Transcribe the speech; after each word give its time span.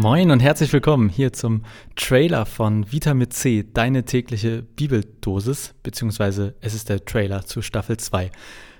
Moin 0.00 0.30
und 0.30 0.38
herzlich 0.38 0.72
willkommen 0.72 1.08
hier 1.08 1.32
zum 1.32 1.64
Trailer 1.96 2.46
von 2.46 2.92
Vitamin 2.92 3.32
C, 3.32 3.64
deine 3.74 4.04
tägliche 4.04 4.62
Bibeldosis, 4.62 5.74
beziehungsweise 5.82 6.54
es 6.60 6.72
ist 6.72 6.88
der 6.88 7.04
Trailer 7.04 7.44
zu 7.44 7.62
Staffel 7.62 7.96
2. 7.96 8.30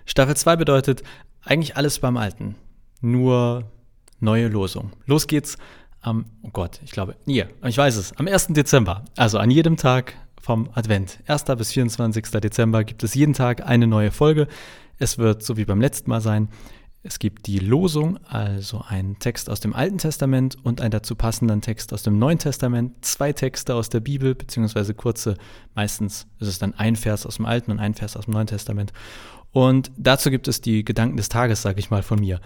Staffel 0.07 0.37
2 0.37 0.55
bedeutet 0.55 1.03
eigentlich 1.43 1.77
alles 1.77 1.99
beim 1.99 2.17
Alten, 2.17 2.55
nur 3.01 3.65
neue 4.21 4.47
Losung. 4.47 4.93
Los 5.07 5.27
geht's 5.27 5.59
am, 6.03 6.27
oh 6.43 6.51
Gott, 6.53 6.79
ich 6.85 6.93
glaube, 6.93 7.17
hier, 7.27 7.49
ich 7.65 7.77
weiß 7.77 7.97
es, 7.97 8.17
am 8.17 8.29
1. 8.29 8.51
Dezember, 8.51 9.05
also 9.17 9.39
an 9.39 9.51
jedem 9.51 9.77
Tag 9.77 10.15
vom 10.41 10.69
Advent. 10.75 11.19
1. 11.27 11.47
bis 11.57 11.73
24. 11.73 12.31
Dezember 12.41 12.85
gibt 12.85 13.03
es 13.03 13.17
jeden 13.17 13.35
Tag 13.35 13.67
eine 13.67 13.89
neue 13.89 14.13
Folge. 14.13 14.47
Es 14.99 15.19
wird 15.19 15.43
so 15.43 15.57
wie 15.57 15.65
beim 15.65 15.81
letzten 15.81 16.11
Mal 16.11 16.21
sein. 16.21 16.49
Es 17.05 17.21
gibt 17.21 17.47
die 17.47 17.61
Losung, 17.61 18.19
also 18.27 18.83
ein 18.87 19.19
Text 19.21 19.49
aus 19.49 19.61
dem 19.61 19.73
Alten 19.73 19.99
Testament 19.99 20.57
und 20.65 20.81
einen 20.81 20.91
dazu 20.91 21.15
passenden 21.15 21.61
Text 21.61 21.93
aus 21.93 22.03
dem 22.03 22.19
Neuen 22.19 22.39
Testament, 22.39 23.05
zwei 23.05 23.33
Texte 23.33 23.75
aus 23.75 23.89
der 23.89 24.01
Bibel, 24.01 24.35
beziehungsweise 24.35 24.95
kurze, 24.95 25.37
meistens 25.75 26.27
ist 26.41 26.49
es 26.49 26.59
dann 26.59 26.75
ein 26.75 26.97
Vers 26.97 27.25
aus 27.25 27.37
dem 27.37 27.47
Alten 27.47 27.71
und 27.71 27.79
ein 27.79 27.95
Vers 27.95 28.17
aus 28.17 28.25
dem 28.25 28.35
Neuen 28.35 28.49
Testament. 28.49 28.93
Und 29.53 29.93
dazu 29.97 30.31
gibt 30.31 30.49
es 30.49 30.61
die 30.61 30.85
Gedanken 30.85 31.17
des 31.17 31.29
Tages, 31.29 31.63
sage 31.63 31.79
ich 31.79 31.91
mal, 31.91 32.03
von 32.03 32.19
mir. 32.19 32.41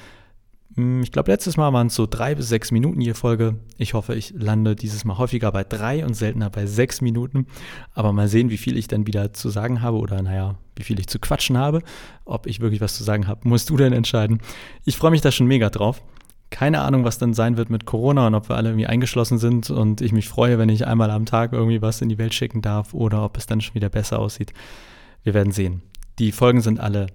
Hm, 0.76 1.02
ich 1.02 1.12
glaube, 1.12 1.30
letztes 1.30 1.56
Mal 1.56 1.72
waren 1.72 1.88
es 1.88 1.94
so 1.94 2.06
drei 2.06 2.34
bis 2.34 2.48
sechs 2.48 2.70
Minuten 2.70 3.00
je 3.00 3.14
Folge. 3.14 3.56
Ich 3.76 3.94
hoffe, 3.94 4.14
ich 4.14 4.32
lande 4.36 4.74
dieses 4.74 5.04
Mal 5.04 5.18
häufiger 5.18 5.52
bei 5.52 5.64
drei 5.64 6.04
und 6.04 6.14
seltener 6.14 6.50
bei 6.50 6.66
sechs 6.66 7.00
Minuten. 7.00 7.46
Aber 7.95 8.12
mal 8.12 8.28
sehen, 8.28 8.50
wie 8.50 8.56
viel 8.56 8.76
ich 8.76 8.88
dann 8.88 9.06
wieder 9.06 9.32
zu 9.32 9.50
sagen 9.50 9.82
habe 9.82 9.98
oder 9.98 10.22
naja, 10.22 10.56
wie 10.76 10.84
viel 10.84 10.98
ich 10.98 11.08
zu 11.08 11.18
quatschen 11.18 11.58
habe. 11.58 11.82
Ob 12.24 12.46
ich 12.46 12.60
wirklich 12.60 12.80
was 12.80 12.96
zu 12.96 13.04
sagen 13.04 13.26
habe, 13.26 13.46
musst 13.48 13.70
du 13.70 13.76
dann 13.76 13.92
entscheiden. 13.92 14.40
Ich 14.84 14.96
freue 14.96 15.10
mich 15.10 15.20
da 15.20 15.30
schon 15.30 15.46
mega 15.46 15.68
drauf. 15.68 16.02
Keine 16.50 16.82
Ahnung, 16.82 17.04
was 17.04 17.16
dann 17.16 17.32
sein 17.32 17.57
wird 17.57 17.70
mit 17.70 17.86
Corona 17.86 18.26
und 18.26 18.34
ob 18.34 18.48
wir 18.51 18.57
alle 18.57 18.70
irgendwie 18.70 18.86
eingeschlossen 18.86 19.38
sind 19.38 19.70
und 19.70 20.02
ich 20.02 20.12
mich 20.12 20.29
freue, 20.29 20.59
wenn 20.59 20.68
ich 20.68 20.86
einmal 20.86 21.10
am 21.10 21.24
Tag 21.24 21.54
irgendwie 21.54 21.80
was 21.80 22.02
in 22.02 22.10
die 22.10 22.18
Welt 22.18 22.34
schicken 22.34 22.60
darf 22.60 22.92
oder 22.92 23.24
ob 23.24 23.38
es 23.38 23.46
dann 23.46 23.62
schon 23.62 23.74
wieder 23.74 23.88
besser 23.88 24.18
aussieht. 24.18 24.52
Wir 25.23 25.32
werden 25.32 25.52
sehen. 25.52 25.80
Die 26.18 26.30
Folgen 26.30 26.60
sind 26.60 26.79
alle 26.79 27.07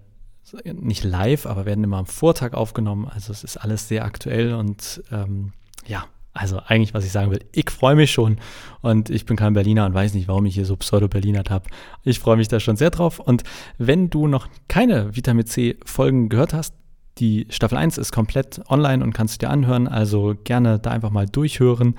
nicht 0.63 1.03
live, 1.03 1.45
aber 1.45 1.65
werden 1.65 1.83
immer 1.83 1.97
am 1.97 2.05
Vortag 2.05 2.53
aufgenommen. 2.53 3.07
Also 3.07 3.31
es 3.31 3.43
ist 3.43 3.57
alles 3.57 3.87
sehr 3.87 4.05
aktuell 4.05 4.53
und 4.53 5.03
ähm, 5.11 5.53
ja, 5.85 6.05
also 6.33 6.61
eigentlich, 6.65 6.93
was 6.93 7.05
ich 7.05 7.11
sagen 7.11 7.31
will, 7.31 7.43
ich 7.51 7.69
freue 7.71 7.95
mich 7.95 8.11
schon 8.11 8.37
und 8.81 9.09
ich 9.09 9.25
bin 9.25 9.35
kein 9.35 9.53
Berliner 9.53 9.85
und 9.85 9.93
weiß 9.93 10.13
nicht, 10.13 10.27
warum 10.27 10.45
ich 10.45 10.55
hier 10.55 10.65
so 10.65 10.75
Pseudo-Berlinert 10.75 11.49
habe. 11.49 11.65
Ich 12.03 12.19
freue 12.19 12.37
mich 12.37 12.47
da 12.47 12.59
schon 12.59 12.77
sehr 12.77 12.91
drauf 12.91 13.19
und 13.19 13.43
wenn 13.77 14.09
du 14.09 14.27
noch 14.27 14.47
keine 14.67 15.15
Vitamin 15.15 15.45
C 15.47 15.77
Folgen 15.83 16.29
gehört 16.29 16.53
hast, 16.53 16.73
die 17.17 17.47
Staffel 17.49 17.77
1 17.77 17.97
ist 17.97 18.11
komplett 18.11 18.61
online 18.69 19.03
und 19.03 19.13
kannst 19.13 19.35
du 19.35 19.45
dir 19.45 19.49
anhören, 19.49 19.87
also 19.87 20.35
gerne 20.43 20.77
da 20.77 20.91
einfach 20.91 21.09
mal 21.09 21.25
durchhören 21.25 21.95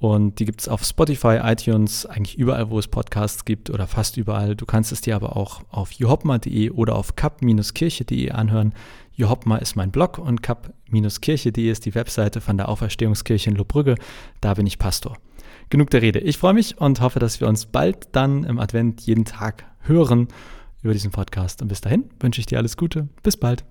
und 0.00 0.38
die 0.38 0.46
gibt 0.46 0.62
es 0.62 0.68
auf 0.68 0.82
Spotify, 0.82 1.40
iTunes, 1.42 2.06
eigentlich 2.06 2.38
überall, 2.38 2.70
wo 2.70 2.78
es 2.78 2.88
Podcasts 2.88 3.44
gibt 3.44 3.68
oder 3.68 3.86
fast 3.86 4.16
überall. 4.16 4.56
Du 4.56 4.64
kannst 4.64 4.92
es 4.92 5.02
dir 5.02 5.14
aber 5.14 5.36
auch 5.36 5.60
auf 5.68 5.92
johopma.de 5.92 6.70
oder 6.70 6.96
auf 6.96 7.16
kap-kirche.de 7.16 8.30
anhören. 8.30 8.72
Johopma 9.12 9.58
ist 9.58 9.76
mein 9.76 9.90
Blog 9.90 10.16
und 10.16 10.42
kap-kirche.de 10.42 11.70
ist 11.70 11.84
die 11.84 11.94
Webseite 11.94 12.40
von 12.40 12.56
der 12.56 12.70
Auferstehungskirche 12.70 13.50
in 13.50 13.56
Lobrügge. 13.56 13.96
Da 14.40 14.54
bin 14.54 14.66
ich 14.66 14.78
Pastor. 14.78 15.18
Genug 15.68 15.90
der 15.90 16.00
Rede. 16.00 16.20
Ich 16.20 16.38
freue 16.38 16.54
mich 16.54 16.80
und 16.80 17.02
hoffe, 17.02 17.18
dass 17.18 17.42
wir 17.42 17.46
uns 17.46 17.66
bald 17.66 18.08
dann 18.12 18.44
im 18.44 18.58
Advent 18.58 19.02
jeden 19.02 19.26
Tag 19.26 19.66
hören 19.80 20.28
über 20.82 20.94
diesen 20.94 21.10
Podcast. 21.10 21.60
Und 21.60 21.68
bis 21.68 21.82
dahin 21.82 22.08
wünsche 22.20 22.40
ich 22.40 22.46
dir 22.46 22.56
alles 22.56 22.78
Gute. 22.78 23.10
Bis 23.22 23.36
bald. 23.36 23.66